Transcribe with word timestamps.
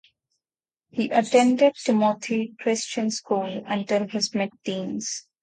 He 0.89 1.11
attended 1.11 1.75
Timothy 1.75 2.55
Christian 2.59 3.11
School 3.11 3.63
until 3.67 4.07
his 4.07 4.33
mid-teens. 4.33 5.27